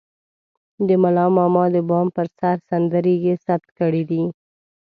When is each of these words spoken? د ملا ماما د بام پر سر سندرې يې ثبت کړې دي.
د 0.87 0.89
ملا 1.01 1.25
ماما 1.37 1.63
د 1.75 1.77
بام 1.89 2.07
پر 2.15 2.27
سر 2.37 2.55
سندرې 2.69 3.15
يې 3.25 3.33
ثبت 3.45 3.69
کړې 3.77 4.03
دي. 4.09 4.23